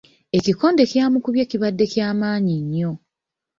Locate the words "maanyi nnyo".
2.19-2.91